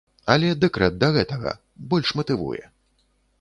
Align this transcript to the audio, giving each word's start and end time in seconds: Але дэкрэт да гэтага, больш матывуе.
Але 0.35 0.47
дэкрэт 0.63 0.95
да 1.03 1.09
гэтага, 1.17 1.53
больш 1.93 2.15
матывуе. 2.21 2.63